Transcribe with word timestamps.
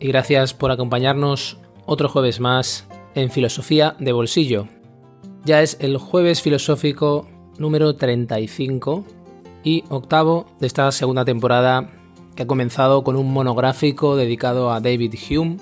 Y 0.00 0.08
gracias 0.08 0.52
por 0.52 0.70
acompañarnos 0.70 1.58
otro 1.86 2.10
jueves 2.10 2.40
más 2.40 2.86
en 3.14 3.30
Filosofía 3.30 3.96
de 3.98 4.12
Bolsillo. 4.12 4.68
Ya 5.44 5.62
es 5.62 5.78
el 5.80 5.96
jueves 5.96 6.42
filosófico 6.42 7.26
número 7.56 7.96
35 7.96 9.04
y 9.64 9.84
octavo 9.88 10.46
de 10.60 10.66
esta 10.66 10.92
segunda 10.92 11.24
temporada 11.24 11.90
que 12.34 12.42
ha 12.42 12.46
comenzado 12.46 13.02
con 13.02 13.16
un 13.16 13.32
monográfico 13.32 14.14
dedicado 14.14 14.70
a 14.70 14.80
David 14.80 15.14
Hume. 15.30 15.56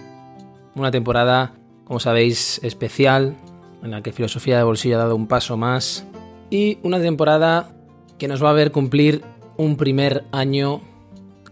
Una 0.75 0.91
temporada, 0.91 1.55
como 1.85 2.01
sabéis, 2.01 2.59
especial 2.65 3.37
en 3.85 3.93
la 3.93 4.03
que 4.03 4.11
Filosofía 4.11 4.57
de 4.57 4.65
Bolsillo 4.65 4.97
ha 4.97 5.05
dado 5.05 5.15
un 5.15 5.29
paso 5.29 5.57
más 5.57 6.05
y 6.51 6.79
una 6.83 6.99
temporada 6.99 7.77
que 8.19 8.27
nos 8.27 8.43
va 8.43 8.51
a 8.51 8.55
ver 8.55 8.73
cumplir 8.73 9.23
un 9.57 9.77
primer 9.77 10.25
año 10.33 10.81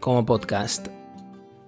como 0.01 0.27
podcast. 0.27 0.89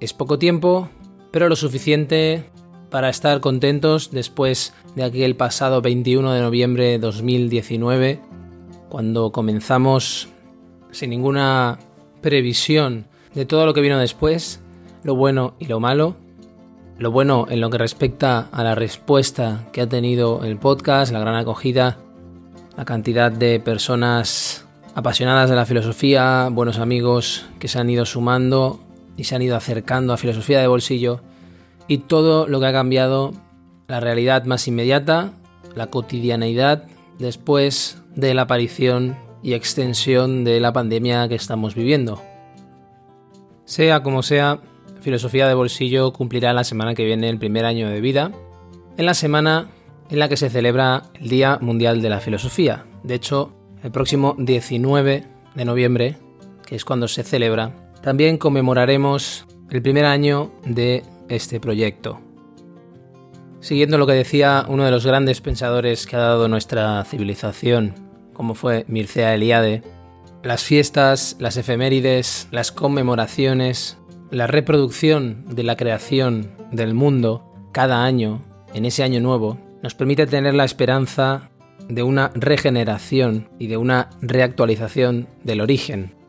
Es 0.04 0.12
poco 0.12 0.38
tiempo, 0.38 0.90
pero 1.30 1.48
lo 1.48 1.56
suficiente 1.56 2.44
para 2.90 3.08
estar 3.08 3.40
contentos 3.40 4.10
después 4.10 4.74
de 4.94 5.02
aquel 5.02 5.34
pasado 5.34 5.80
21 5.80 6.30
de 6.30 6.42
noviembre 6.42 6.84
de 6.88 6.98
2019, 6.98 8.20
cuando 8.90 9.32
comenzamos 9.32 10.28
sin 10.90 11.08
ninguna 11.08 11.78
previsión 12.20 13.06
de 13.34 13.46
todo 13.46 13.64
lo 13.64 13.72
que 13.72 13.80
vino 13.80 13.98
después, 13.98 14.60
lo 15.04 15.14
bueno 15.14 15.54
y 15.58 15.68
lo 15.68 15.80
malo. 15.80 16.16
Lo 16.98 17.10
bueno 17.10 17.46
en 17.48 17.62
lo 17.62 17.70
que 17.70 17.78
respecta 17.78 18.50
a 18.52 18.62
la 18.62 18.74
respuesta 18.74 19.66
que 19.72 19.80
ha 19.80 19.88
tenido 19.88 20.44
el 20.44 20.58
podcast, 20.58 21.14
la 21.14 21.20
gran 21.20 21.36
acogida, 21.36 21.96
la 22.76 22.84
cantidad 22.84 23.32
de 23.32 23.58
personas 23.58 24.66
apasionadas 24.94 25.48
de 25.48 25.56
la 25.56 25.64
filosofía, 25.64 26.50
buenos 26.52 26.78
amigos 26.78 27.46
que 27.58 27.68
se 27.68 27.78
han 27.78 27.88
ido 27.88 28.04
sumando 28.04 28.80
y 29.16 29.24
se 29.24 29.34
han 29.34 29.42
ido 29.42 29.56
acercando 29.56 30.12
a 30.12 30.16
filosofía 30.16 30.60
de 30.60 30.66
bolsillo 30.66 31.20
y 31.88 31.98
todo 31.98 32.46
lo 32.46 32.60
que 32.60 32.66
ha 32.66 32.72
cambiado 32.72 33.32
la 33.88 34.00
realidad 34.00 34.44
más 34.44 34.66
inmediata, 34.66 35.32
la 35.74 35.88
cotidianeidad 35.88 36.84
después 37.18 37.98
de 38.14 38.34
la 38.34 38.42
aparición 38.42 39.16
y 39.42 39.52
extensión 39.52 40.44
de 40.44 40.60
la 40.60 40.72
pandemia 40.72 41.28
que 41.28 41.34
estamos 41.34 41.74
viviendo. 41.74 42.22
Sea 43.66 44.02
como 44.02 44.22
sea, 44.22 44.60
Filosofía 45.00 45.46
de 45.46 45.54
Bolsillo 45.54 46.12
cumplirá 46.12 46.54
la 46.54 46.64
semana 46.64 46.94
que 46.94 47.04
viene 47.04 47.28
el 47.28 47.38
primer 47.38 47.66
año 47.66 47.90
de 47.90 48.00
vida, 48.00 48.32
en 48.96 49.04
la 49.04 49.12
semana 49.12 49.68
en 50.08 50.18
la 50.18 50.28
que 50.30 50.38
se 50.38 50.48
celebra 50.48 51.04
el 51.20 51.28
Día 51.28 51.58
Mundial 51.60 52.00
de 52.00 52.08
la 52.08 52.20
Filosofía. 52.20 52.86
De 53.02 53.14
hecho, 53.14 53.52
el 53.82 53.90
próximo 53.90 54.34
19 54.38 55.24
de 55.54 55.64
noviembre, 55.66 56.16
que 56.66 56.76
es 56.76 56.86
cuando 56.86 57.06
se 57.06 57.22
celebra, 57.22 57.83
también 58.04 58.36
conmemoraremos 58.36 59.46
el 59.70 59.80
primer 59.80 60.04
año 60.04 60.52
de 60.66 61.04
este 61.30 61.58
proyecto. 61.58 62.20
Siguiendo 63.60 63.96
lo 63.96 64.06
que 64.06 64.12
decía 64.12 64.66
uno 64.68 64.84
de 64.84 64.90
los 64.90 65.06
grandes 65.06 65.40
pensadores 65.40 66.06
que 66.06 66.16
ha 66.16 66.18
dado 66.18 66.46
nuestra 66.46 67.02
civilización, 67.04 67.94
como 68.34 68.54
fue 68.54 68.84
Mircea 68.88 69.34
Eliade, 69.34 69.82
las 70.42 70.62
fiestas, 70.62 71.36
las 71.38 71.56
efemérides, 71.56 72.46
las 72.50 72.72
conmemoraciones, 72.72 73.96
la 74.30 74.46
reproducción 74.46 75.46
de 75.48 75.62
la 75.62 75.76
creación 75.76 76.50
del 76.72 76.92
mundo 76.92 77.54
cada 77.72 78.04
año, 78.04 78.42
en 78.74 78.84
ese 78.84 79.02
año 79.02 79.20
nuevo, 79.20 79.56
nos 79.82 79.94
permite 79.94 80.26
tener 80.26 80.52
la 80.52 80.66
esperanza 80.66 81.48
de 81.88 82.02
una 82.02 82.30
regeneración 82.34 83.48
y 83.58 83.68
de 83.68 83.78
una 83.78 84.10
reactualización 84.20 85.26
del 85.42 85.62
origen. 85.62 86.23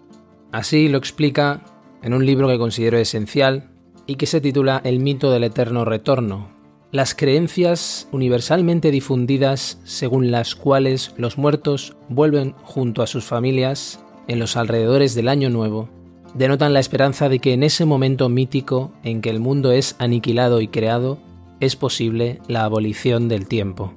Así 0.55 0.87
lo 0.87 0.97
explica 0.97 1.65
en 2.01 2.13
un 2.13 2.25
libro 2.25 2.47
que 2.47 2.57
considero 2.57 2.97
esencial 2.97 3.71
y 4.07 4.15
que 4.15 4.25
se 4.25 4.39
titula 4.39 4.79
El 4.85 5.01
mito 5.01 5.29
del 5.29 5.43
eterno 5.43 5.83
retorno. 5.83 6.47
Las 6.93 7.13
creencias 7.13 8.07
universalmente 8.13 8.89
difundidas 8.89 9.81
según 9.83 10.31
las 10.31 10.55
cuales 10.55 11.13
los 11.17 11.37
muertos 11.37 11.97
vuelven 12.07 12.53
junto 12.63 13.03
a 13.03 13.07
sus 13.07 13.25
familias 13.25 13.99
en 14.29 14.39
los 14.39 14.55
alrededores 14.55 15.13
del 15.13 15.27
año 15.27 15.49
nuevo 15.49 15.89
denotan 16.33 16.73
la 16.73 16.79
esperanza 16.79 17.27
de 17.27 17.39
que 17.39 17.51
en 17.51 17.63
ese 17.63 17.83
momento 17.83 18.29
mítico 18.29 18.93
en 19.03 19.19
que 19.19 19.31
el 19.31 19.41
mundo 19.41 19.73
es 19.73 19.97
aniquilado 19.99 20.61
y 20.61 20.69
creado, 20.69 21.17
es 21.59 21.75
posible 21.75 22.39
la 22.47 22.63
abolición 22.63 23.27
del 23.27 23.49
tiempo. 23.49 23.93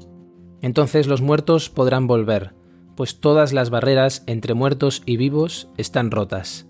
Entonces 0.61 1.07
los 1.07 1.23
muertos 1.23 1.71
podrán 1.71 2.09
volver, 2.09 2.58
pues 2.99 3.21
todas 3.21 3.53
las 3.53 3.71
barreras 3.71 4.25
entre 4.27 4.55
muertos 4.55 5.05
y 5.07 5.19
vivos 5.19 5.69
están 5.77 6.11
rotas. 6.11 6.67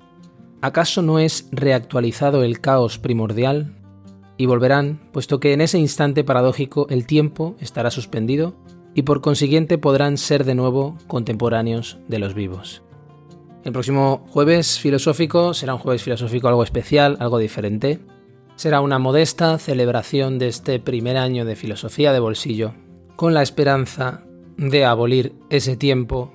¿Acaso 0.61 1.01
no 1.01 1.19
es 1.19 1.49
reactualizado 1.53 2.43
el 2.43 2.61
caos 2.61 2.99
primordial? 2.99 3.75
Y 4.37 4.45
volverán, 4.45 5.01
puesto 5.11 5.41
que 5.41 5.55
en 5.55 5.63
ese 5.63 5.79
instante 5.79 6.25
paradójico 6.25 6.87
el 6.91 7.07
tiempo 7.07 7.57
estará 7.61 7.91
suspendido 7.91 8.57
y 8.95 9.05
por 9.05 9.23
consiguiente 9.23 9.79
podrán 9.79 10.19
ser 10.19 10.45
de 10.45 10.55
nuevo 10.55 10.99
contemporáneos 11.07 11.97
de 12.09 12.19
los 12.19 12.35
vivos. 12.35 12.83
El 13.65 13.73
próximo 13.73 14.27
jueves 14.29 14.79
filosófico 14.79 15.55
será 15.55 15.73
un 15.73 15.81
jueves 15.81 16.03
filosófico 16.03 16.49
algo 16.49 16.63
especial, 16.63 17.17
algo 17.21 17.39
diferente. 17.39 18.01
Será 18.55 18.83
una 18.83 18.99
modesta 18.99 19.57
celebración 19.57 20.39
de 20.39 20.49
este 20.49 20.79
primer 20.79 21.17
año 21.17 21.47
de 21.47 21.57
filosofía 21.57 22.13
de 22.13 22.21
bolsillo, 22.21 22.75
con 23.17 23.33
la 23.33 23.41
esperanza 23.41 24.28
de 24.59 24.85
abolir 24.85 25.33
ese 25.49 25.77
tiempo 25.77 26.31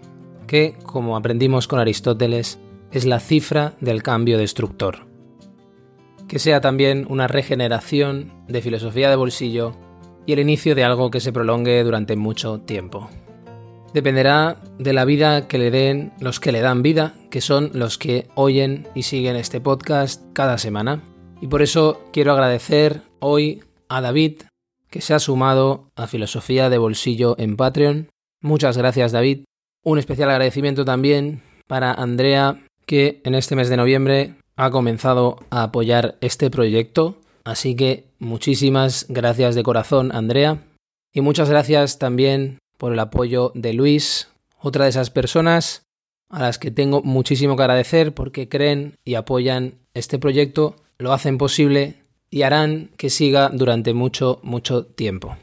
que, 0.47 0.75
como 0.83 1.15
aprendimos 1.15 1.67
con 1.67 1.79
Aristóteles, 1.79 2.59
es 2.91 3.05
la 3.05 3.19
cifra 3.19 3.75
del 3.79 4.01
cambio 4.01 4.39
destructor. 4.39 5.05
Que 6.27 6.39
sea 6.39 6.59
también 6.59 7.05
una 7.09 7.27
regeneración 7.27 8.33
de 8.47 8.61
filosofía 8.63 9.11
de 9.11 9.15
bolsillo 9.15 9.75
y 10.25 10.33
el 10.33 10.39
inicio 10.39 10.73
de 10.73 10.83
algo 10.83 11.11
que 11.11 11.19
se 11.19 11.31
prolongue 11.31 11.83
durante 11.83 12.15
mucho 12.15 12.61
tiempo 12.61 13.09
dependerá 13.93 14.57
de 14.79 14.91
la 14.91 15.05
vida 15.05 15.47
que 15.47 15.59
le 15.59 15.71
den 15.71 16.11
los 16.19 16.39
que 16.39 16.51
le 16.51 16.61
dan 16.61 16.81
vida, 16.81 17.13
que 17.29 17.41
son 17.41 17.69
los 17.73 17.97
que 17.97 18.27
oyen 18.35 18.87
y 18.95 19.03
siguen 19.03 19.35
este 19.35 19.61
podcast 19.61 20.23
cada 20.33 20.57
semana. 20.57 21.03
Y 21.41 21.47
por 21.47 21.61
eso 21.61 22.01
quiero 22.11 22.33
agradecer 22.33 23.01
hoy 23.19 23.63
a 23.87 24.01
David, 24.01 24.41
que 24.89 25.01
se 25.01 25.13
ha 25.13 25.19
sumado 25.19 25.91
a 25.95 26.07
Filosofía 26.07 26.69
de 26.69 26.77
Bolsillo 26.77 27.35
en 27.37 27.55
Patreon. 27.55 28.09
Muchas 28.43 28.77
gracias 28.77 29.13
David. 29.13 29.45
Un 29.85 29.97
especial 29.97 30.29
agradecimiento 30.29 30.83
también 30.83 31.41
para 31.65 31.93
Andrea, 31.93 32.61
que 32.85 33.21
en 33.23 33.35
este 33.35 33.55
mes 33.55 33.69
de 33.69 33.77
noviembre 33.77 34.35
ha 34.57 34.69
comenzado 34.69 35.39
a 35.49 35.63
apoyar 35.63 36.17
este 36.19 36.51
proyecto. 36.51 37.17
Así 37.45 37.73
que 37.75 38.03
muchísimas 38.19 39.05
gracias 39.07 39.55
de 39.55 39.63
corazón, 39.63 40.11
Andrea. 40.13 40.61
Y 41.13 41.21
muchas 41.21 41.49
gracias 41.49 41.99
también 41.99 42.59
por 42.77 42.91
el 42.91 42.99
apoyo 42.99 43.53
de 43.55 43.71
Luis, 43.71 44.27
otra 44.59 44.83
de 44.83 44.89
esas 44.89 45.09
personas 45.09 45.83
a 46.29 46.41
las 46.41 46.57
que 46.57 46.69
tengo 46.69 47.01
muchísimo 47.01 47.55
que 47.55 47.63
agradecer 47.63 48.13
porque 48.13 48.49
creen 48.49 48.95
y 49.05 49.15
apoyan 49.15 49.75
este 49.93 50.19
proyecto, 50.19 50.75
lo 50.97 51.13
hacen 51.13 51.37
posible 51.37 52.03
y 52.29 52.41
harán 52.41 52.89
que 52.97 53.09
siga 53.09 53.49
durante 53.53 53.93
mucho, 53.93 54.39
mucho 54.43 54.85
tiempo. 54.85 55.37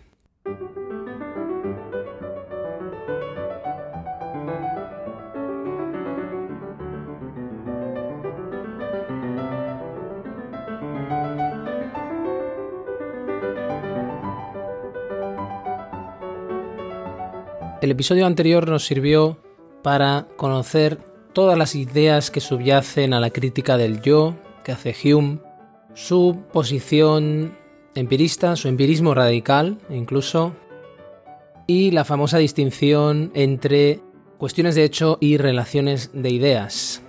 El 17.90 17.94
episodio 17.94 18.24
anterior 18.24 18.68
nos 18.68 18.86
sirvió 18.86 19.36
para 19.82 20.28
conocer 20.36 20.98
todas 21.32 21.58
las 21.58 21.74
ideas 21.74 22.30
que 22.30 22.38
subyacen 22.38 23.12
a 23.12 23.18
la 23.18 23.30
crítica 23.30 23.76
del 23.76 24.00
yo 24.00 24.36
que 24.62 24.70
hace 24.70 24.94
Hume, 25.02 25.40
su 25.94 26.38
posición 26.52 27.58
empirista, 27.96 28.54
su 28.54 28.68
empirismo 28.68 29.12
radical 29.12 29.78
incluso, 29.90 30.54
y 31.66 31.90
la 31.90 32.04
famosa 32.04 32.38
distinción 32.38 33.32
entre 33.34 33.98
cuestiones 34.38 34.76
de 34.76 34.84
hecho 34.84 35.18
y 35.20 35.36
relaciones 35.36 36.10
de 36.14 36.30
ideas. 36.30 37.02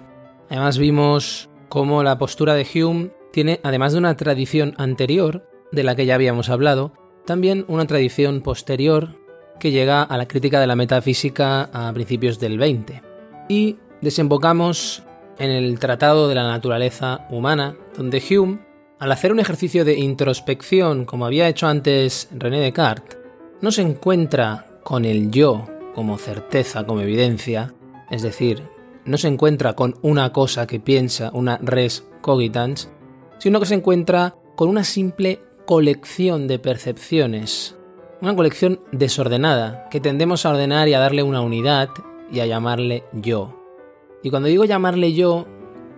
Además 0.50 0.80
vimos 0.80 1.48
cómo 1.70 2.02
la 2.02 2.18
postura 2.18 2.56
de 2.56 2.66
Hume 2.74 3.12
tiene, 3.32 3.60
además 3.62 3.92
de 3.94 4.00
una 4.00 4.18
tradición 4.18 4.74
anterior, 4.80 5.48
de 5.72 5.84
la 5.84 5.96
que 5.96 6.08
ya 6.08 6.16
habíamos 6.16 6.50
hablado, 6.50 6.92
también 7.28 7.66
una 7.68 7.86
tradición 7.86 8.42
posterior 8.42 9.21
que 9.62 9.72
llega 9.72 10.02
a 10.02 10.18
la 10.18 10.28
crítica 10.28 10.60
de 10.60 10.66
la 10.66 10.76
metafísica 10.76 11.70
a 11.72 11.94
principios 11.94 12.40
del 12.40 12.58
20. 12.58 13.04
Y 13.48 13.78
desembocamos 14.02 15.04
en 15.38 15.52
el 15.52 15.78
Tratado 15.78 16.28
de 16.28 16.34
la 16.36 16.48
Naturaleza 16.48 17.28
Humana, 17.30 17.78
donde 17.96 18.22
Hume, 18.28 18.60
al 18.98 19.12
hacer 19.12 19.32
un 19.32 19.40
ejercicio 19.40 19.86
de 19.86 20.00
introspección 20.00 21.06
como 21.06 21.28
había 21.28 21.48
hecho 21.48 21.68
antes 21.68 22.28
René 22.32 22.60
Descartes, 22.60 23.20
no 23.62 23.72
se 23.72 23.84
encuentra 23.84 24.66
con 24.84 25.06
el 25.06 25.30
yo 25.30 25.68
como 25.94 26.18
certeza, 26.18 26.84
como 26.84 27.02
evidencia, 27.02 27.72
es 28.10 28.24
decir, 28.24 28.64
no 29.06 29.18
se 29.18 29.28
encuentra 29.28 29.74
con 29.74 29.96
una 30.02 30.34
cosa 30.34 30.66
que 30.66 30.80
piensa, 30.80 31.30
una 31.34 31.60
res 31.62 32.04
cogitans, 32.22 32.90
sino 33.38 33.60
que 33.60 33.68
se 33.68 33.76
encuentra 33.76 34.36
con 34.56 34.70
una 34.70 34.84
simple 34.84 35.40
colección 35.68 36.48
de 36.48 36.58
percepciones, 36.58 37.76
una 38.22 38.36
colección 38.36 38.80
desordenada 38.92 39.90
que 39.90 40.00
tendemos 40.00 40.46
a 40.46 40.52
ordenar 40.52 40.88
y 40.88 40.94
a 40.94 41.00
darle 41.00 41.24
una 41.24 41.42
unidad 41.42 41.90
y 42.32 42.40
a 42.40 42.46
llamarle 42.46 43.04
yo. 43.14 43.58
Y 44.24 44.30
cuando 44.30 44.48
digo 44.48 44.66
llamarle 44.66 45.14
yo, 45.14 45.48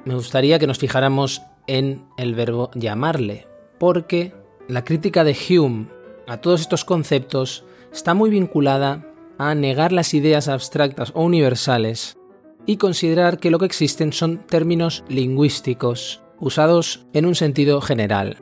me 0.06 0.16
gustaría 0.16 0.58
que 0.58 0.68
nos 0.68 0.80
fijáramos 0.80 1.42
en 1.68 2.06
el 2.18 2.34
verbo 2.34 2.72
llamarle, 2.76 3.48
porque 3.78 4.34
la 4.68 4.86
crítica 4.86 5.24
de 5.24 5.36
Hume 5.36 5.88
a 6.28 6.38
todos 6.38 6.62
estos 6.62 6.86
conceptos 6.86 7.66
está 7.92 8.14
muy 8.14 8.30
vinculada 8.30 9.06
a 9.38 9.54
negar 9.56 9.92
las 9.92 10.14
ideas 10.14 10.48
abstractas 10.48 11.12
o 11.16 11.24
universales 11.24 12.18
y 12.66 12.78
considerar 12.78 13.40
que 13.40 13.52
lo 13.52 13.60
que 13.60 13.66
existen 13.66 14.14
son 14.14 14.40
términos 14.48 15.04
lingüísticos 15.10 16.22
usados 16.40 17.06
en 17.14 17.26
un 17.26 17.36
sentido 17.36 17.82
general. 17.82 18.38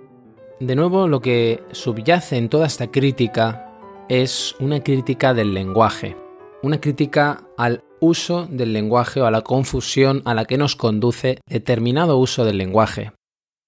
De 0.59 0.75
nuevo, 0.75 1.07
lo 1.07 1.21
que 1.21 1.63
subyace 1.71 2.37
en 2.37 2.49
toda 2.49 2.67
esta 2.67 2.91
crítica 2.91 3.70
es 4.11 4.55
una 4.59 4.83
crítica 4.83 5.33
del 5.33 5.53
lenguaje, 5.53 6.17
una 6.63 6.81
crítica 6.81 7.47
al 7.57 7.85
uso 8.01 8.45
del 8.51 8.73
lenguaje 8.73 9.21
o 9.21 9.25
a 9.25 9.31
la 9.31 9.41
confusión 9.41 10.21
a 10.25 10.33
la 10.33 10.43
que 10.43 10.57
nos 10.57 10.75
conduce 10.75 11.39
determinado 11.47 12.17
uso 12.17 12.43
del 12.43 12.57
lenguaje. 12.57 13.13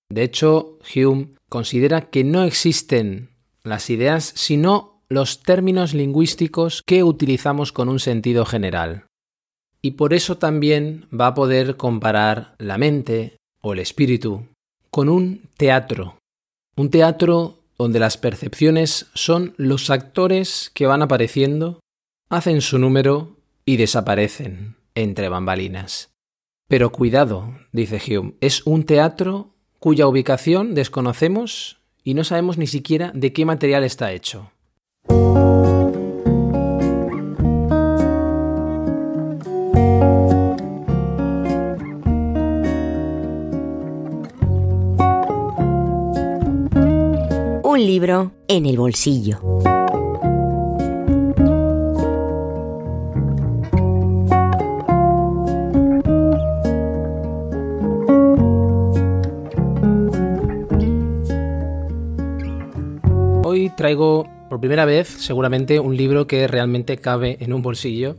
De 0.09 0.21
hecho, 0.23 0.79
Hume 0.93 1.29
considera 1.47 2.09
que 2.09 2.25
no 2.25 2.43
existen 2.43 3.29
las 3.63 3.89
ideas 3.89 4.33
sino 4.35 5.01
los 5.07 5.43
términos 5.43 5.93
lingüísticos 5.93 6.83
que 6.85 7.05
utilizamos 7.05 7.71
con 7.71 7.87
un 7.87 7.99
sentido 7.99 8.43
general. 8.45 9.05
Y 9.81 9.91
por 9.91 10.13
eso 10.13 10.39
también 10.39 11.07
va 11.17 11.27
a 11.27 11.33
poder 11.35 11.77
comparar 11.77 12.55
la 12.57 12.77
mente 12.77 13.37
o 13.61 13.71
el 13.71 13.79
espíritu 13.79 14.45
con 14.89 15.07
un 15.07 15.43
teatro. 15.55 16.17
Un 16.75 16.89
teatro 16.89 17.62
donde 17.77 17.99
las 17.99 18.17
percepciones 18.17 19.07
son 19.13 19.53
los 19.57 19.89
actores 19.89 20.71
que 20.73 20.85
van 20.85 21.01
apareciendo, 21.01 21.79
hacen 22.29 22.61
su 22.61 22.79
número 22.79 23.37
y 23.65 23.77
desaparecen 23.77 24.75
entre 24.95 25.29
bambalinas. 25.29 26.11
Pero 26.67 26.91
cuidado, 26.91 27.53
dice 27.71 28.01
Hume, 28.07 28.35
es 28.41 28.65
un 28.65 28.85
teatro 28.85 29.53
cuya 29.79 30.07
ubicación 30.07 30.75
desconocemos 30.75 31.81
y 32.03 32.13
no 32.13 32.23
sabemos 32.23 32.57
ni 32.57 32.67
siquiera 32.67 33.11
de 33.13 33.33
qué 33.33 33.45
material 33.45 33.83
está 33.83 34.13
hecho. 34.13 34.52
Un 47.83 47.87
libro 47.87 48.31
en 48.47 48.65
el 48.65 48.77
bolsillo. 48.77 49.41
Hoy 63.43 63.69
traigo 63.75 64.29
por 64.49 64.61
primera 64.61 64.85
vez 64.85 65.09
seguramente 65.09 65.81
un 65.81 65.97
libro 65.97 66.25
que 66.25 66.47
realmente 66.47 66.95
cabe 66.95 67.35
en 67.41 67.51
un 67.51 67.61
bolsillo. 67.61 68.15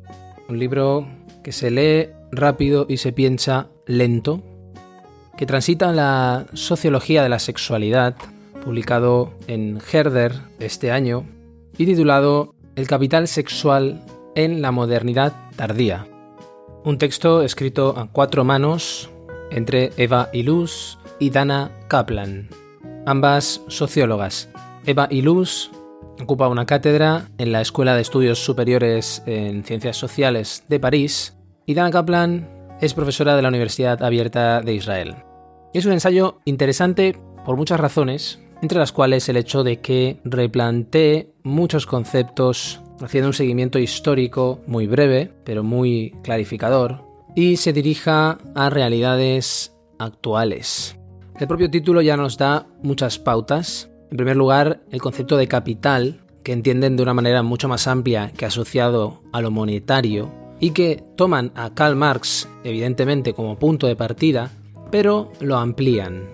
Un 0.50 0.58
libro 0.58 1.08
que 1.43 1.52
se 1.52 1.70
lee 1.70 2.11
rápido 2.31 2.84
y 2.87 2.99
se 2.99 3.12
piensa 3.12 3.69
lento, 3.87 4.43
que 5.38 5.46
transita 5.46 5.90
la 5.90 6.44
sociología 6.52 7.22
de 7.22 7.31
la 7.31 7.38
sexualidad, 7.38 8.14
publicado 8.64 9.32
en 9.46 9.78
Herder 9.93 10.32
este 10.58 10.90
año, 10.90 11.26
y 11.76 11.87
titulado 11.87 12.55
El 12.76 12.87
capital 12.87 13.28
sexual 13.28 14.02
en 14.34 14.62
la 14.62 14.72
modernidad 14.72 15.32
tardía. 15.56 16.06
Un 16.84 16.99
texto 16.99 17.43
escrito 17.43 17.94
a 17.96 18.08
cuatro 18.11 18.44
manos 18.44 19.11
entre 19.50 19.93
Eva 19.96 20.28
Ilus 20.32 20.99
y 21.19 21.31
Dana 21.31 21.70
Kaplan, 21.88 22.49
ambas 23.06 23.62
sociólogas. 23.69 24.49
Eva 24.87 25.06
Ilus 25.11 25.70
ocupa 26.20 26.49
una 26.49 26.66
cátedra 26.66 27.28
en 27.38 27.52
la 27.52 27.61
Escuela 27.61 27.94
de 27.94 28.02
Estudios 28.02 28.38
Superiores 28.38 29.22
en 29.26 29.64
Ciencias 29.64 29.96
Sociales 29.96 30.64
de 30.69 30.81
París 30.81 31.37
y 31.66 31.75
Dana 31.75 31.90
Kaplan 31.90 32.49
es 32.81 32.94
profesora 32.94 33.37
de 33.37 33.43
la 33.43 33.49
Universidad 33.49 34.02
Abierta 34.02 34.61
de 34.61 34.75
Israel. 34.75 35.16
Es 35.72 35.87
un 35.87 35.93
ensayo 35.93 36.38
interesante 36.44 37.16
por 37.44 37.56
muchas 37.56 37.81
razones, 37.81 38.40
entre 38.64 38.78
las 38.78 38.93
cuales 38.93 39.28
el 39.28 39.37
hecho 39.37 39.62
de 39.62 39.81
que 39.81 40.16
replantee 40.25 41.34
muchos 41.43 41.84
conceptos 41.84 42.81
haciendo 43.02 43.28
un 43.28 43.34
seguimiento 43.34 43.78
histórico 43.78 44.62
muy 44.66 44.87
breve, 44.87 45.31
pero 45.44 45.62
muy 45.62 46.14
clarificador, 46.22 47.05
y 47.37 47.58
se 47.58 47.75
dirija 47.75 48.38
a 48.55 48.70
realidades 48.70 49.76
actuales. 49.99 50.99
El 51.38 51.46
propio 51.46 51.70
título 51.70 52.00
ya 52.00 52.16
nos 52.16 52.38
da 52.38 52.66
muchas 52.82 53.19
pautas 53.19 53.90
en 54.11 54.16
primer 54.16 54.37
lugar, 54.37 54.81
el 54.90 55.02
concepto 55.02 55.37
de 55.37 55.46
capital, 55.46 56.20
que 56.43 56.52
entienden 56.52 56.96
de 56.96 57.02
una 57.02 57.12
manera 57.12 57.43
mucho 57.43 57.69
más 57.69 57.87
amplia 57.87 58.32
que 58.34 58.46
asociado 58.46 59.20
a 59.32 59.43
lo 59.43 59.50
monetario, 59.50 60.32
y 60.58 60.70
que 60.70 61.02
toman 61.16 61.52
a 61.55 61.75
Karl 61.75 61.96
Marx, 61.96 62.49
evidentemente, 62.62 63.34
como 63.34 63.58
punto 63.58 63.87
de 63.87 63.96
partida, 63.96 64.50
pero 64.90 65.33
lo 65.40 65.59
amplían. 65.59 66.34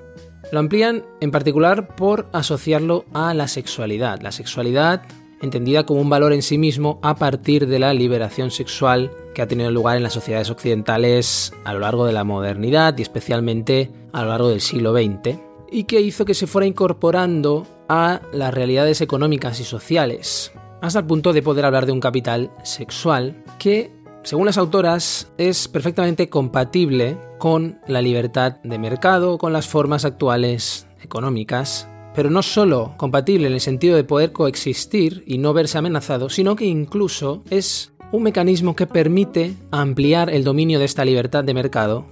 Lo 0.53 0.59
amplían 0.59 1.05
en 1.21 1.31
particular 1.31 1.95
por 1.95 2.29
asociarlo 2.33 3.05
a 3.13 3.35
la 3.35 3.49
sexualidad. 3.49 4.21
La 4.21 4.33
sexualidad 4.33 5.03
entendida 5.41 5.87
como 5.87 6.01
un 6.01 6.11
valor 6.11 6.33
en 6.33 6.43
sí 6.43 6.59
mismo 6.59 6.99
a 7.03 7.17
partir 7.17 7.67
de 7.67 7.79
la 7.79 7.95
liberación 7.95 8.51
sexual 8.51 9.11
que 9.35 9.43
ha 9.43 9.49
tenido 9.49 9.71
lugar 9.71 9.97
en 9.97 10.03
las 10.03 10.13
sociedades 10.13 10.51
occidentales 10.51 11.53
a 11.65 11.73
lo 11.73 11.81
largo 11.81 12.05
de 12.05 12.13
la 12.13 12.25
modernidad 12.25 12.97
y 12.99 13.03
especialmente 13.03 13.91
a 14.13 14.23
lo 14.23 14.31
largo 14.31 14.49
del 14.49 14.61
siglo 14.61 14.93
XX 14.93 15.39
y 15.71 15.85
que 15.85 16.01
hizo 16.01 16.25
que 16.25 16.35
se 16.35 16.47
fuera 16.47 16.67
incorporando 16.67 17.67
a 17.89 18.21
las 18.33 18.53
realidades 18.53 19.01
económicas 19.01 19.61
y 19.61 19.65
sociales, 19.65 20.53
hasta 20.81 21.01
el 21.01 21.07
punto 21.07 21.33
de 21.33 21.43
poder 21.43 21.65
hablar 21.65 21.87
de 21.87 21.93
un 21.93 22.01
capital 22.01 22.51
sexual 22.65 23.45
que, 23.59 23.91
según 24.23 24.47
las 24.47 24.59
autoras, 24.59 25.33
es 25.39 25.67
perfectamente 25.67 26.29
compatible 26.29 27.19
con 27.39 27.81
la 27.89 28.03
libertad 28.03 28.57
de 28.63 28.79
mercado, 28.79 29.39
con 29.39 29.53
las 29.53 29.67
formas 29.67 30.05
actuales 30.05 30.87
económicas, 31.03 31.89
pero 32.15 32.29
no 32.29 32.43
solo 32.43 32.95
compatible 32.99 33.47
en 33.47 33.55
el 33.55 33.61
sentido 33.61 33.97
de 33.97 34.05
poder 34.05 34.33
coexistir 34.33 35.25
y 35.27 35.39
no 35.39 35.55
verse 35.55 35.79
amenazado, 35.79 36.29
sino 36.29 36.55
que 36.55 36.67
incluso 36.67 37.43
es 37.49 37.93
un 38.13 38.23
mecanismo 38.23 38.77
que 38.77 38.87
permite 38.87 39.55
ampliar 39.71 40.29
el 40.29 40.45
dominio 40.45 40.79
de 40.79 40.85
esta 40.85 41.05
libertad 41.05 41.43
de 41.43 41.55
mercado 41.55 42.05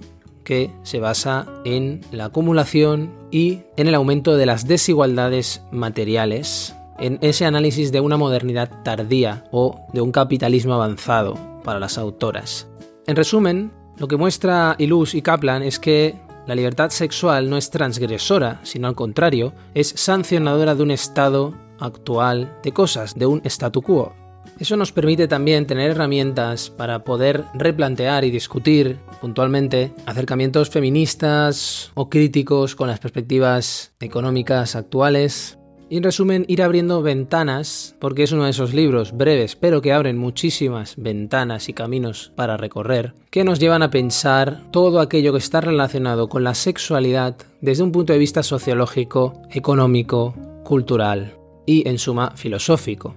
que 0.43 0.71
se 0.81 0.99
basa 0.99 1.45
en 1.63 2.01
la 2.11 2.25
acumulación 2.25 3.11
y 3.29 3.59
en 3.77 3.87
el 3.87 3.93
aumento 3.93 4.35
de 4.35 4.47
las 4.47 4.67
desigualdades 4.67 5.61
materiales, 5.71 6.75
en 6.97 7.19
ese 7.21 7.45
análisis 7.45 7.91
de 7.91 7.99
una 7.99 8.17
modernidad 8.17 8.81
tardía 8.83 9.45
o 9.51 9.85
de 9.93 10.01
un 10.01 10.11
capitalismo 10.11 10.73
avanzado 10.73 11.48
para 11.63 11.79
las 11.79 11.97
autoras. 11.97 12.67
En 13.07 13.15
resumen, 13.15 13.71
lo 13.97 14.07
que 14.07 14.17
muestra 14.17 14.75
Ilus 14.77 15.13
y 15.15 15.21
Kaplan 15.21 15.63
es 15.63 15.79
que 15.79 16.15
la 16.47 16.55
libertad 16.55 16.89
sexual 16.89 17.49
no 17.49 17.57
es 17.57 17.69
transgresora, 17.69 18.59
sino 18.63 18.87
al 18.87 18.95
contrario, 18.95 19.53
es 19.73 19.89
sancionadora 19.89 20.73
de 20.73 20.83
un 20.83 20.91
estado 20.91 21.53
actual 21.79 22.57
de 22.63 22.71
cosas, 22.71 23.13
de 23.13 23.25
un 23.25 23.41
statu 23.45 23.81
quo. 23.81 24.13
Eso 24.57 24.75
nos 24.75 24.91
permite 24.91 25.27
también 25.27 25.67
tener 25.67 25.91
herramientas 25.91 26.69
para 26.69 27.03
poder 27.03 27.45
replantear 27.53 28.25
y 28.25 28.31
discutir 28.31 28.97
puntualmente 29.21 29.93
acercamientos 30.05 30.69
feministas 30.69 31.91
o 31.93 32.09
críticos 32.09 32.75
con 32.75 32.87
las 32.87 32.99
perspectivas 32.99 33.93
económicas 33.99 34.75
actuales 34.75 35.58
Y 35.91 35.97
en 35.97 36.03
resumen, 36.03 36.45
ir 36.47 36.61
abriendo 36.61 37.01
ventanas, 37.01 37.95
porque 37.97 38.21
es 38.21 38.31
uno 38.31 38.43
de 38.43 38.51
esos 38.51 38.75
libros 38.75 39.11
breves, 39.11 39.55
pero 39.55 39.81
que 39.81 39.91
abren 39.91 40.19
muchísimas 40.19 40.93
ventanas 40.97 41.67
y 41.67 41.73
caminos 41.73 42.31
para 42.35 42.57
recorrer, 42.57 43.13
que 43.31 43.43
nos 43.43 43.59
llevan 43.59 43.81
a 43.81 43.89
pensar 43.89 44.61
todo 44.69 44.99
aquello 44.99 45.31
que 45.31 45.39
está 45.39 45.61
relacionado 45.61 46.29
con 46.29 46.43
la 46.43 46.53
sexualidad 46.53 47.37
desde 47.61 47.81
un 47.81 47.91
punto 47.91 48.13
de 48.13 48.19
vista 48.19 48.43
sociológico, 48.43 49.41
económico, 49.49 50.35
cultural 50.63 51.33
y, 51.65 51.87
en 51.89 51.97
suma, 51.97 52.33
filosófico. 52.35 53.15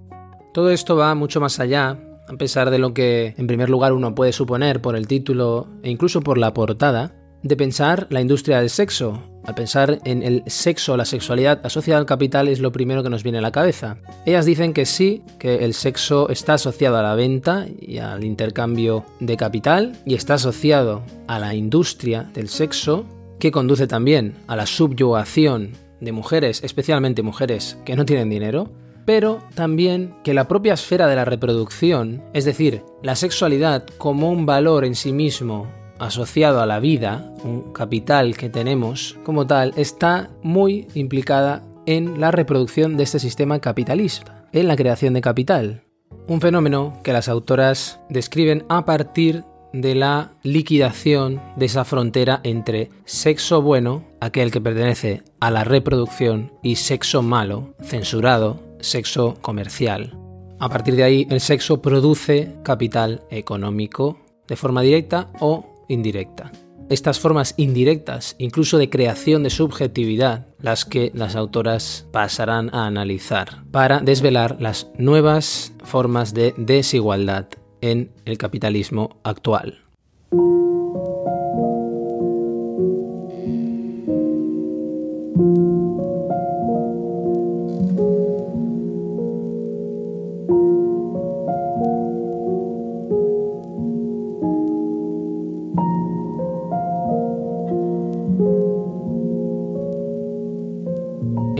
Todo 0.55 0.71
esto 0.71 0.97
va 0.97 1.14
mucho 1.14 1.41
más 1.41 1.61
allá, 1.61 1.99
a 2.26 2.37
pesar 2.38 2.71
de 2.71 2.79
lo 2.79 2.95
que 2.95 3.35
en 3.37 3.47
primer 3.47 3.69
lugar 3.69 3.93
uno 3.93 4.14
puede 4.14 4.33
suponer 4.33 4.81
por 4.81 4.97
el 4.97 5.07
título 5.07 5.67
e 5.83 5.91
incluso 5.91 6.23
por 6.23 6.38
la 6.38 6.55
portada, 6.55 7.14
de 7.43 7.57
pensar 7.57 8.07
la 8.09 8.23
industria 8.23 8.61
del 8.61 8.71
sexo. 8.71 9.23
Al 9.44 9.54
pensar 9.54 9.99
en 10.04 10.22
el 10.22 10.42
sexo, 10.46 10.96
la 10.96 11.04
sexualidad 11.04 11.61
asociada 11.64 11.99
al 11.99 12.06
capital 12.06 12.49
es 12.49 12.61
lo 12.61 12.72
primero 12.72 13.02
que 13.02 13.11
nos 13.11 13.22
viene 13.22 13.38
a 13.38 13.42
la 13.42 13.50
cabeza. 13.50 13.96
Ellas 14.25 14.46
dicen 14.46 14.72
que 14.72 14.87
sí, 14.87 15.22
que 15.38 15.64
el 15.64 15.75
sexo 15.75 16.28
está 16.28 16.54
asociado 16.54 16.96
a 16.96 17.02
la 17.02 17.14
venta 17.14 17.66
y 17.80 17.99
al 17.99 18.25
intercambio 18.25 19.04
de 19.20 19.37
capital 19.37 19.96
y 20.04 20.14
está 20.14 20.34
asociado 20.34 21.02
a 21.26 21.38
la 21.38 21.54
industria 21.54 22.30
del 22.34 22.49
sexo, 22.49 23.04
que 23.40 23.50
conduce 23.50 23.88
también 23.88 24.34
a 24.46 24.54
la 24.54 24.66
subyugación 24.66 25.72
de 26.00 26.12
mujeres, 26.12 26.62
especialmente 26.62 27.22
mujeres 27.22 27.76
que 27.84 27.96
no 27.96 28.04
tienen 28.04 28.30
dinero, 28.30 28.70
pero 29.04 29.42
también 29.54 30.14
que 30.22 30.34
la 30.34 30.46
propia 30.46 30.75
esfera 30.75 31.08
de 31.08 31.16
la 31.16 31.25
reproducción, 31.25 32.22
es 32.34 32.44
decir, 32.44 32.82
la 33.02 33.16
sexualidad 33.16 33.84
como 33.99 34.30
un 34.30 34.46
valor 34.46 34.84
en 34.84 34.94
sí 34.94 35.12
mismo 35.12 35.66
asociado 36.02 36.61
a 36.61 36.66
la 36.66 36.80
vida, 36.80 37.32
un 37.44 37.73
capital 37.73 38.37
que 38.37 38.49
tenemos 38.49 39.18
como 39.25 39.47
tal, 39.47 39.73
está 39.76 40.30
muy 40.42 40.88
implicada 40.94 41.62
en 41.87 42.21
la 42.21 42.30
reproducción 42.30 42.97
de 42.97 43.04
este 43.04 43.18
sistema 43.18 43.61
capitalista, 43.61 44.47
en 44.52 44.68
la 44.68 44.76
creación 44.76 45.14
de 45.14 45.21
capital. 45.21 45.82
Un 46.28 46.40
fenómeno 46.40 47.00
que 47.02 47.12
las 47.12 47.28
autoras 47.28 48.00
describen 48.09 48.64
a 48.68 48.85
partir 48.85 49.44
de 49.73 49.94
la 49.94 50.32
liquidación 50.42 51.40
de 51.56 51.66
esa 51.66 51.85
frontera 51.85 52.40
entre 52.42 52.90
sexo 53.04 53.62
bueno, 53.62 54.04
aquel 54.21 54.50
que 54.50 54.61
pertenece 54.61 55.23
a 55.40 55.50
la 55.50 55.64
reproducción, 55.64 56.52
y 56.62 56.76
sexo 56.76 57.23
malo, 57.23 57.75
censurado, 57.80 58.61
sexo 58.80 59.35
comercial. 59.40 60.18
A 60.59 60.68
partir 60.68 60.94
de 60.94 61.04
ahí, 61.04 61.26
el 61.30 61.40
sexo 61.40 61.80
produce 61.80 62.54
capital 62.62 63.23
económico 63.30 64.18
de 64.47 64.56
forma 64.56 64.82
directa 64.82 65.30
o 65.40 65.72
indirecta. 65.88 66.50
Estas 66.88 67.20
formas 67.20 67.54
indirectas, 67.56 68.34
incluso 68.38 68.76
de 68.76 68.90
creación 68.90 69.42
de 69.42 69.50
subjetividad, 69.50 70.46
las 70.60 70.84
que 70.84 71.10
las 71.14 71.36
autoras 71.36 72.06
pasarán 72.12 72.74
a 72.74 72.86
analizar 72.86 73.64
para 73.70 74.00
desvelar 74.00 74.58
las 74.60 74.90
nuevas 74.98 75.72
formas 75.84 76.34
de 76.34 76.54
desigualdad 76.56 77.46
en 77.80 78.10
el 78.24 78.36
capitalismo 78.36 79.20
actual. 79.22 79.82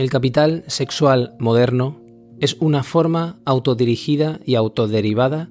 El 0.03 0.09
capital 0.09 0.65
sexual 0.67 1.33
moderno 1.39 2.01
es 2.37 2.57
una 2.59 2.83
forma 2.83 3.39
autodirigida 3.45 4.41
y 4.43 4.55
autoderivada 4.55 5.49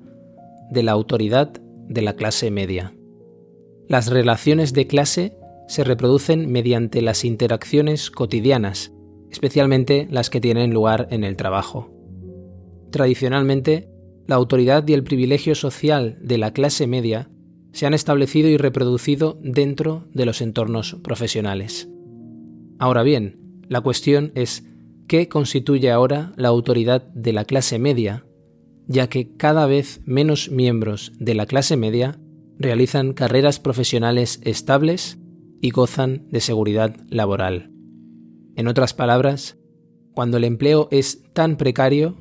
de 0.71 0.83
la 0.83 0.93
autoridad 0.93 1.55
de 1.89 2.03
la 2.03 2.17
clase 2.17 2.51
media. 2.51 2.93
Las 3.89 4.11
relaciones 4.11 4.75
de 4.75 4.87
clase 4.87 5.39
se 5.69 5.85
reproducen 5.85 6.53
mediante 6.53 7.01
las 7.01 7.25
interacciones 7.25 8.11
cotidianas, 8.11 8.93
especialmente 9.31 10.07
las 10.11 10.29
que 10.29 10.43
tienen 10.43 10.75
lugar 10.75 11.09
en 11.11 11.25
el 11.25 11.39
trabajo. 11.39 11.91
Tradicionalmente, 12.91 13.89
la 14.27 14.35
autoridad 14.35 14.87
y 14.87 14.93
el 14.93 15.03
privilegio 15.03 15.55
social 15.55 16.19
de 16.21 16.37
la 16.37 16.53
clase 16.53 16.87
media 16.87 17.31
se 17.73 17.87
han 17.87 17.95
establecido 17.95 18.51
y 18.51 18.59
reproducido 18.59 19.39
dentro 19.43 20.05
de 20.13 20.27
los 20.27 20.43
entornos 20.43 20.99
profesionales. 21.03 21.89
Ahora 22.79 23.03
bien, 23.03 23.42
la 23.73 23.81
cuestión 23.81 24.33
es 24.35 24.65
qué 25.09 25.31
constituye 25.31 25.91
ahora 25.91 26.35
la 26.37 26.49
autoridad 26.49 27.05
de 27.15 27.33
la 27.33 27.47
clase 27.47 27.79
media, 27.79 28.27
ya 28.87 29.09
que 29.09 29.35
cada 29.35 29.65
vez 29.65 30.03
menos 30.05 30.51
miembros 30.51 31.13
de 31.19 31.35
la 31.35 31.47
clase 31.47 31.79
media 31.79 32.21
realizan 32.59 33.15
carreras 33.15 33.61
profesionales 33.61 34.41
estables 34.45 35.19
y 35.63 35.71
gozan 35.71 36.27
de 36.31 36.41
seguridad 36.41 36.97
laboral. 37.09 37.71
En 38.57 38.69
otras 38.69 38.93
palabras, 38.93 39.57
cuando 40.13 40.37
el 40.37 40.45
empleo 40.45 40.89
es 40.91 41.23
tan 41.33 41.57
precario, 41.57 42.19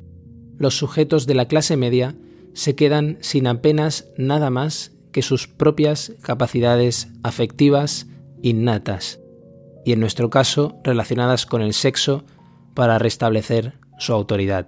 los 0.56 0.74
sujetos 0.74 1.26
de 1.26 1.34
la 1.34 1.48
clase 1.48 1.76
media 1.76 2.16
se 2.54 2.74
quedan 2.74 3.18
sin 3.20 3.46
apenas 3.46 4.10
nada 4.16 4.48
más 4.48 4.96
que 5.12 5.20
sus 5.20 5.48
propias 5.48 6.14
capacidades 6.22 7.08
afectivas 7.22 8.08
innatas, 8.40 9.21
y 9.84 9.92
en 9.92 10.00
nuestro 10.00 10.30
caso 10.30 10.80
relacionadas 10.84 11.46
con 11.46 11.62
el 11.62 11.72
sexo 11.72 12.24
para 12.74 12.98
restablecer 12.98 13.74
su 13.98 14.12
autoridad. 14.12 14.66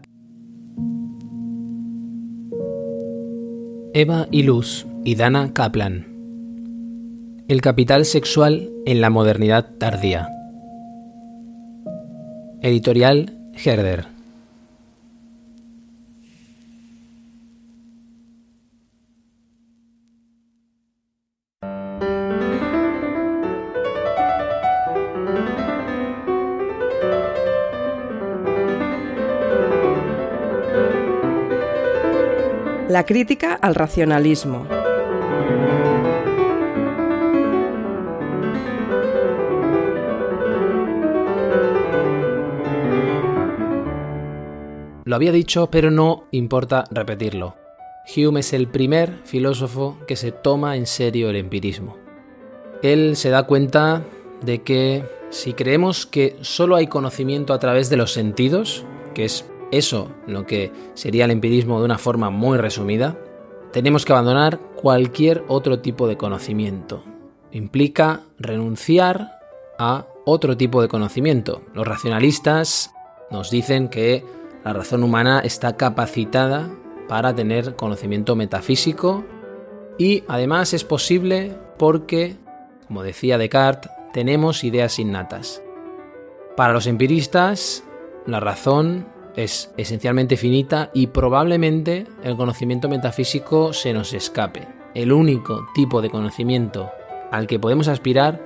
Eva 3.92 4.26
y 4.30 4.42
Luz 4.42 4.87
y 5.04 5.14
Dana 5.14 5.52
Kaplan. 5.52 6.09
El 7.47 7.61
capital 7.61 8.04
sexual 8.04 8.71
en 8.87 9.00
la 9.00 9.11
modernidad 9.11 9.71
tardía. 9.78 10.28
Editorial 12.61 13.33
Herder. 13.64 14.13
La 32.94 33.04
crítica 33.04 33.54
al 33.54 33.74
racionalismo. 33.74 34.68
Lo 45.02 45.16
había 45.16 45.32
dicho, 45.32 45.72
pero 45.72 45.90
no 45.90 46.28
importa 46.30 46.84
repetirlo. 46.92 47.56
Hume 48.16 48.38
es 48.38 48.52
el 48.52 48.68
primer 48.68 49.18
filósofo 49.24 49.98
que 50.06 50.14
se 50.14 50.30
toma 50.30 50.76
en 50.76 50.86
serio 50.86 51.30
el 51.30 51.34
empirismo. 51.34 51.96
Él 52.84 53.16
se 53.16 53.30
da 53.30 53.42
cuenta 53.42 54.04
de 54.40 54.62
que 54.62 55.02
si 55.30 55.54
creemos 55.54 56.06
que 56.06 56.36
solo 56.42 56.76
hay 56.76 56.86
conocimiento 56.86 57.54
a 57.54 57.58
través 57.58 57.90
de 57.90 57.96
los 57.96 58.12
sentidos, 58.12 58.84
que 59.14 59.24
es 59.24 59.44
eso 59.78 60.11
lo 60.26 60.47
que 60.47 60.73
sería 60.95 61.25
el 61.25 61.31
empirismo 61.31 61.78
de 61.78 61.85
una 61.85 61.99
forma 61.99 62.31
muy 62.31 62.59
resumida, 62.59 63.16
tenemos 63.73 64.04
que 64.04 64.12
abandonar 64.12 64.59
cualquier 64.81 65.45
otro 65.49 65.81
tipo 65.81 66.07
de 66.07 66.16
conocimiento. 66.16 67.02
Implica 67.50 68.23
renunciar 68.38 69.40
a 69.78 70.07
otro 70.25 70.57
tipo 70.57 70.81
de 70.81 70.88
conocimiento. 70.88 71.62
Los 71.75 71.87
racionalistas 71.87 72.93
nos 73.31 73.50
dicen 73.50 73.88
que 73.88 74.25
la 74.64 74.73
razón 74.73 75.02
humana 75.02 75.40
está 75.40 75.76
capacitada 75.76 76.71
para 77.09 77.35
tener 77.35 77.76
conocimiento 77.76 78.37
metafísico 78.37 79.25
y 79.99 80.25
además 80.28 80.73
es 80.73 80.85
posible 80.85 81.57
porque, 81.78 82.37
como 82.87 83.02
decía 83.02 83.38
Descartes, 83.38 83.90
tenemos 84.12 84.64
ideas 84.64 84.99
innatas. 84.99 85.62
Para 86.57 86.73
los 86.73 86.87
empiristas, 86.87 87.85
la 88.26 88.40
razón 88.40 89.07
es 89.36 89.72
esencialmente 89.76 90.36
finita 90.36 90.90
y 90.94 91.08
probablemente 91.08 92.06
el 92.22 92.36
conocimiento 92.36 92.88
metafísico 92.88 93.72
se 93.72 93.92
nos 93.92 94.12
escape. 94.12 94.66
El 94.94 95.12
único 95.12 95.66
tipo 95.74 96.00
de 96.02 96.10
conocimiento 96.10 96.90
al 97.30 97.46
que 97.46 97.58
podemos 97.58 97.88
aspirar 97.88 98.42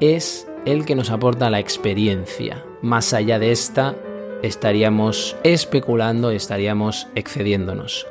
es 0.00 0.46
el 0.64 0.84
que 0.84 0.94
nos 0.94 1.10
aporta 1.10 1.50
la 1.50 1.58
experiencia. 1.58 2.64
Más 2.82 3.12
allá 3.12 3.38
de 3.38 3.50
esta, 3.50 3.96
estaríamos 4.42 5.36
especulando 5.42 6.30
estaríamos 6.30 7.08
excediéndonos. 7.14 8.06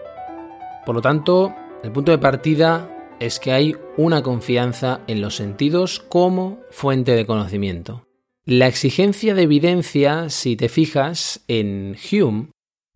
Por 0.86 0.96
lo 0.96 1.02
tanto, 1.02 1.54
el 1.84 1.92
punto 1.92 2.12
de 2.12 2.18
partida 2.18 2.90
es 3.20 3.40
que 3.40 3.52
hay 3.52 3.76
una 3.98 4.22
confianza 4.22 5.02
en 5.08 5.22
los 5.22 5.36
sentidos 5.36 6.00
como 6.00 6.60
fuente 6.70 7.14
de 7.14 7.26
conocimiento. 7.26 8.07
La 8.50 8.68
exigencia 8.68 9.36
de 9.36 9.42
evidencia, 9.42 10.30
si 10.30 10.56
te 10.56 10.70
fijas 10.70 11.44
en 11.50 11.98
Hume, 12.10 12.48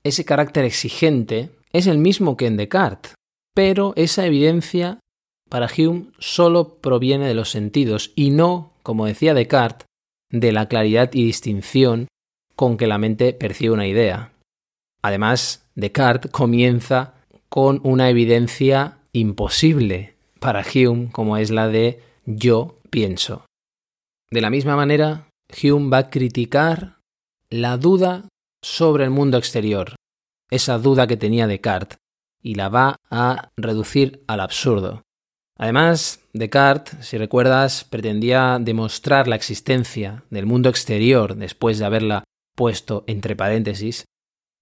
ese 0.01 0.23
carácter 0.23 0.63
exigente 0.63 1.49
es 1.73 1.87
el 1.87 1.97
mismo 1.97 2.37
que 2.37 2.47
en 2.47 2.55
Descartes, 2.55 3.15
pero 3.53 3.91
esa 3.97 4.25
evidencia 4.25 5.01
para 5.49 5.67
Hume 5.67 6.05
solo 6.19 6.75
proviene 6.75 7.27
de 7.27 7.33
los 7.33 7.49
sentidos 7.49 8.13
y 8.15 8.29
no, 8.29 8.71
como 8.81 9.07
decía 9.07 9.33
Descartes, 9.33 9.87
de 10.29 10.53
la 10.53 10.69
claridad 10.69 11.09
y 11.11 11.25
distinción 11.25 12.07
con 12.55 12.77
que 12.77 12.87
la 12.87 12.97
mente 12.97 13.33
percibe 13.33 13.73
una 13.73 13.87
idea. 13.87 14.31
Además, 15.01 15.67
Descartes 15.75 16.31
comienza 16.31 17.15
con 17.49 17.81
una 17.83 18.09
evidencia 18.09 18.99
imposible 19.11 20.15
para 20.39 20.63
Hume, 20.63 21.11
como 21.11 21.35
es 21.35 21.51
la 21.51 21.67
de 21.67 21.99
yo 22.25 22.77
pienso. 22.89 23.43
De 24.31 24.39
la 24.39 24.49
misma 24.49 24.77
manera, 24.77 25.27
Hume 25.61 25.89
va 25.89 25.97
a 25.99 26.09
criticar 26.09 26.99
la 27.49 27.77
duda 27.77 28.27
sobre 28.61 29.03
el 29.03 29.09
mundo 29.09 29.37
exterior, 29.37 29.95
esa 30.49 30.77
duda 30.77 31.07
que 31.07 31.17
tenía 31.17 31.47
Descartes, 31.47 31.97
y 32.41 32.55
la 32.55 32.69
va 32.69 32.95
a 33.09 33.49
reducir 33.57 34.23
al 34.27 34.39
absurdo. 34.39 35.01
Además, 35.57 36.21
Descartes, 36.33 37.05
si 37.05 37.17
recuerdas, 37.17 37.83
pretendía 37.83 38.57
demostrar 38.59 39.27
la 39.27 39.35
existencia 39.35 40.23
del 40.29 40.45
mundo 40.45 40.69
exterior 40.69 41.35
después 41.35 41.77
de 41.77 41.85
haberla 41.85 42.23
puesto 42.55 43.03
entre 43.07 43.35
paréntesis, 43.35 44.05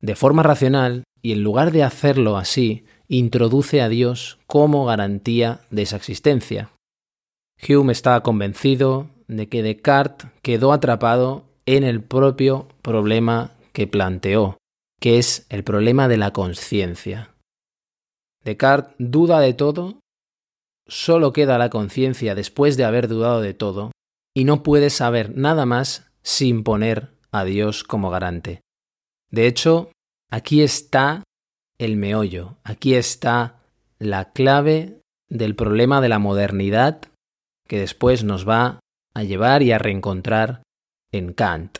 de 0.01 0.15
forma 0.15 0.43
racional, 0.43 1.03
y 1.21 1.33
en 1.33 1.43
lugar 1.43 1.71
de 1.71 1.83
hacerlo 1.83 2.37
así, 2.37 2.85
introduce 3.07 3.81
a 3.81 3.89
Dios 3.89 4.39
como 4.47 4.85
garantía 4.85 5.61
de 5.69 5.81
esa 5.81 5.97
existencia. 5.97 6.71
Hume 7.67 7.91
estaba 7.91 8.23
convencido 8.23 9.09
de 9.29 9.47
que 9.47 9.63
Descartes 9.63 10.29
quedó 10.41 10.73
atrapado 10.73 11.45
en 11.65 11.83
el 11.83 12.03
propio 12.03 12.67
problema 12.81 13.51
que 13.71 13.87
planteó, 13.87 14.57
que 14.99 15.19
es 15.19 15.45
el 15.49 15.63
problema 15.63 16.07
de 16.07 16.17
la 16.17 16.33
conciencia. 16.33 17.35
Descartes 18.43 18.95
duda 18.97 19.39
de 19.39 19.53
todo, 19.53 19.99
solo 20.87 21.31
queda 21.31 21.57
la 21.57 21.69
conciencia 21.69 22.33
después 22.35 22.75
de 22.75 22.83
haber 22.83 23.07
dudado 23.07 23.41
de 23.41 23.53
todo, 23.53 23.91
y 24.35 24.45
no 24.45 24.63
puede 24.63 24.89
saber 24.89 25.37
nada 25.37 25.65
más 25.65 26.11
sin 26.23 26.63
poner 26.63 27.11
a 27.31 27.43
Dios 27.43 27.83
como 27.83 28.09
garante. 28.09 28.61
De 29.29 29.45
hecho, 29.45 29.91
aquí 30.31 30.63
está 30.63 31.23
el 31.77 31.97
meollo, 31.97 32.57
aquí 32.63 32.95
está 32.95 33.61
la 33.99 34.31
clave 34.31 35.01
del 35.29 35.55
problema 35.55 36.01
de 36.01 36.09
la 36.09 36.17
modernidad 36.17 37.01
que 37.67 37.79
después 37.79 38.23
nos 38.23 38.49
va 38.49 38.79
a 39.19 39.23
llevar 39.23 39.61
y 39.61 39.71
a 39.71 39.77
reencontrar 39.77 40.63
en 41.11 41.33
Kant. 41.33 41.79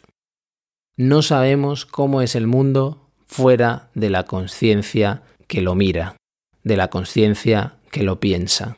No 0.98 1.22
sabemos 1.22 1.86
cómo 1.86 2.22
es 2.22 2.36
el 2.36 2.48
mundo 2.48 3.10
fuera 3.26 3.90
de 3.94 4.10
la 4.10 4.26
conciencia 4.26 5.24
que 5.48 5.62
lo 5.62 5.74
mira, 5.74 6.18
de 6.64 6.76
la 6.76 6.90
conciencia 6.90 7.76
que 7.92 8.04
lo 8.04 8.20
piensa. 8.20 8.78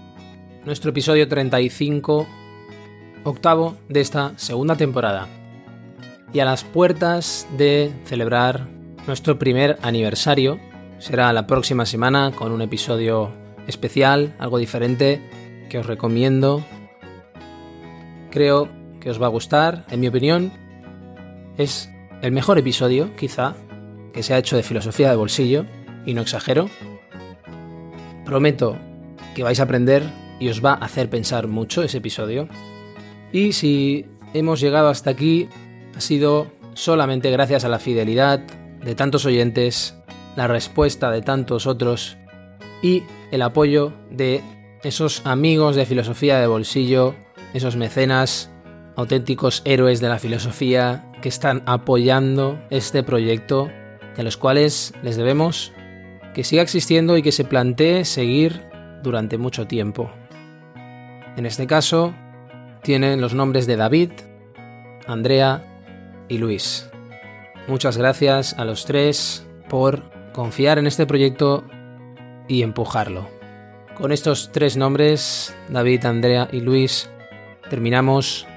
nuestro 0.65 0.91
episodio 0.91 1.27
35, 1.27 2.27
octavo 3.23 3.77
de 3.89 4.01
esta 4.01 4.33
segunda 4.37 4.75
temporada. 4.75 5.27
Y 6.33 6.39
a 6.39 6.45
las 6.45 6.63
puertas 6.63 7.47
de 7.57 7.91
celebrar 8.05 8.67
nuestro 9.07 9.39
primer 9.39 9.77
aniversario, 9.81 10.59
será 10.99 11.33
la 11.33 11.47
próxima 11.47 11.85
semana 11.85 12.31
con 12.31 12.51
un 12.51 12.61
episodio 12.61 13.31
especial, 13.67 14.35
algo 14.37 14.59
diferente, 14.59 15.21
que 15.69 15.79
os 15.79 15.85
recomiendo. 15.85 16.63
Creo 18.29 18.69
que 18.99 19.09
os 19.09 19.21
va 19.21 19.25
a 19.25 19.29
gustar, 19.29 19.85
en 19.89 19.99
mi 19.99 20.07
opinión. 20.07 20.51
Es 21.57 21.89
el 22.21 22.31
mejor 22.31 22.59
episodio, 22.59 23.15
quizá, 23.15 23.55
que 24.13 24.21
se 24.21 24.33
ha 24.33 24.37
hecho 24.37 24.57
de 24.57 24.63
filosofía 24.63 25.09
de 25.09 25.15
bolsillo, 25.15 25.65
y 26.05 26.13
no 26.13 26.21
exagero. 26.21 26.69
Prometo 28.25 28.77
que 29.33 29.43
vais 29.43 29.59
a 29.59 29.63
aprender 29.63 30.03
y 30.41 30.49
os 30.49 30.65
va 30.65 30.73
a 30.73 30.85
hacer 30.85 31.09
pensar 31.09 31.47
mucho 31.47 31.83
ese 31.83 31.99
episodio. 31.99 32.49
Y 33.31 33.53
si 33.53 34.07
hemos 34.33 34.59
llegado 34.59 34.89
hasta 34.89 35.11
aquí, 35.11 35.47
ha 35.95 36.01
sido 36.01 36.51
solamente 36.73 37.29
gracias 37.29 37.63
a 37.63 37.69
la 37.69 37.79
fidelidad 37.79 38.39
de 38.83 38.95
tantos 38.95 39.25
oyentes, 39.25 39.95
la 40.35 40.47
respuesta 40.47 41.11
de 41.11 41.21
tantos 41.21 41.67
otros 41.67 42.17
y 42.81 43.03
el 43.29 43.43
apoyo 43.43 43.93
de 44.09 44.41
esos 44.83 45.21
amigos 45.25 45.75
de 45.75 45.85
filosofía 45.85 46.39
de 46.39 46.47
bolsillo, 46.47 47.15
esos 47.53 47.75
mecenas, 47.75 48.49
auténticos 48.95 49.61
héroes 49.63 50.01
de 50.01 50.09
la 50.09 50.17
filosofía 50.17 51.11
que 51.21 51.29
están 51.29 51.61
apoyando 51.67 52.59
este 52.71 53.03
proyecto 53.03 53.69
y 54.17 54.21
a 54.21 54.23
los 54.23 54.37
cuales 54.37 54.93
les 55.03 55.17
debemos 55.17 55.71
que 56.33 56.43
siga 56.43 56.63
existiendo 56.63 57.15
y 57.15 57.21
que 57.21 57.31
se 57.31 57.43
plantee 57.43 58.05
seguir 58.05 58.63
durante 59.03 59.37
mucho 59.37 59.67
tiempo. 59.67 60.11
En 61.37 61.45
este 61.45 61.67
caso, 61.67 62.13
tienen 62.83 63.21
los 63.21 63.33
nombres 63.33 63.67
de 63.67 63.77
David, 63.77 64.11
Andrea 65.07 65.63
y 66.27 66.37
Luis. 66.37 66.89
Muchas 67.67 67.97
gracias 67.97 68.53
a 68.57 68.65
los 68.65 68.85
tres 68.85 69.45
por 69.69 70.03
confiar 70.33 70.79
en 70.79 70.87
este 70.87 71.05
proyecto 71.05 71.63
y 72.47 72.63
empujarlo. 72.63 73.29
Con 73.95 74.11
estos 74.11 74.51
tres 74.51 74.77
nombres, 74.77 75.55
David, 75.69 76.05
Andrea 76.05 76.47
y 76.51 76.61
Luis, 76.61 77.09
terminamos 77.69 78.47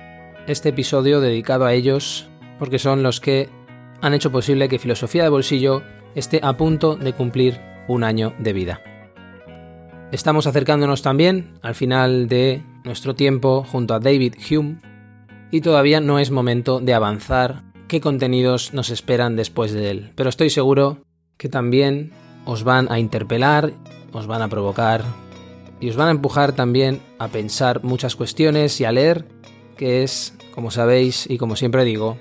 este 0.47 0.71
episodio 0.71 1.21
dedicado 1.21 1.67
a 1.67 1.75
ellos 1.75 2.29
porque 2.59 2.79
son 2.79 3.03
los 3.03 3.21
que 3.21 3.49
han 4.01 4.15
hecho 4.15 4.33
posible 4.33 4.69
que 4.69 4.79
Filosofía 4.79 5.23
de 5.23 5.29
Bolsillo 5.29 5.83
esté 6.15 6.41
a 6.43 6.57
punto 6.57 6.97
de 6.97 7.13
cumplir 7.13 7.61
un 7.89 8.05
año 8.05 8.35
de 8.39 8.53
vida. 8.53 8.94
Estamos 10.15 10.47
acercándonos 10.47 11.03
también 11.03 11.59
al 11.61 11.75
final 11.75 12.29
de 12.29 12.63
nuestro 12.85 13.17
tiempo 13.17 13.65
junto 13.65 13.95
a 13.95 13.99
David 13.99 14.37
Hume. 14.49 14.79
Y 15.51 15.61
todavía 15.61 16.01
no 16.01 16.21
es 16.21 16.31
momento 16.31 16.79
de 16.79 16.95
avanzar. 16.95 17.65
Qué 17.89 18.01
contenidos 18.01 18.73
nos 18.73 18.91
esperan 18.91 19.35
después 19.35 19.73
de 19.73 19.91
él, 19.91 20.13
pero 20.15 20.29
estoy 20.29 20.51
seguro 20.51 20.99
que 21.37 21.49
también 21.49 22.13
os 22.45 22.63
van 22.63 22.87
a 22.93 23.01
interpelar, 23.01 23.73
os 24.13 24.29
van 24.29 24.43
a 24.43 24.47
provocar 24.47 25.03
y 25.81 25.91
os 25.91 25.97
van 25.97 26.07
a 26.07 26.13
empujar 26.13 26.53
también 26.53 27.03
a 27.19 27.27
pensar 27.27 27.83
muchas 27.83 28.15
cuestiones 28.15 28.81
y 28.81 28.85
a 28.85 28.93
leer, 28.93 29.27
que 29.77 30.05
es, 30.05 30.35
como 30.55 30.71
sabéis 30.71 31.29
y 31.29 31.39
como 31.39 31.57
siempre 31.57 31.83
digo, 31.83 32.19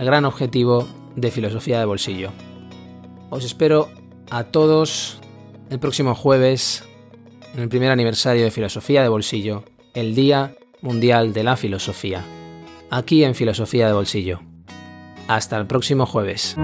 el 0.00 0.06
gran 0.06 0.24
objetivo 0.24 0.88
de 1.14 1.30
filosofía 1.30 1.78
de 1.78 1.84
bolsillo. 1.84 2.32
Os 3.30 3.44
espero 3.44 3.90
a 4.28 4.42
todos 4.42 5.20
el 5.70 5.78
próximo 5.78 6.16
jueves 6.16 6.82
en 7.54 7.60
el 7.60 7.68
primer 7.68 7.90
aniversario 7.90 8.44
de 8.44 8.50
Filosofía 8.50 9.02
de 9.02 9.08
Bolsillo, 9.08 9.64
el 9.94 10.14
Día 10.14 10.54
Mundial 10.80 11.32
de 11.32 11.44
la 11.44 11.56
Filosofía, 11.56 12.24
aquí 12.90 13.24
en 13.24 13.34
Filosofía 13.34 13.86
de 13.86 13.92
Bolsillo. 13.92 14.40
Hasta 15.26 15.58
el 15.58 15.66
próximo 15.66 16.06
jueves. 16.06 16.56